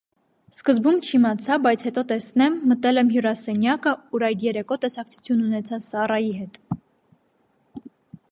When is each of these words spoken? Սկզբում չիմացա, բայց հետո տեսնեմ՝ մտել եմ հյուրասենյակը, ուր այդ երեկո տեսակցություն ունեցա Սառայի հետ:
Սկզբում 0.53 0.95
չիմացա, 1.07 1.57
բայց 1.65 1.81
հետո 1.87 2.03
տեսնեմ՝ 2.11 2.55
մտել 2.71 3.01
եմ 3.01 3.11
հյուրասենյակը, 3.17 3.93
ուր 4.19 4.25
այդ 4.29 4.45
երեկո 4.47 4.77
տեսակցություն 4.87 5.43
ունեցա 5.49 5.79
Սառայի 5.89 6.33
հետ: 6.41 6.61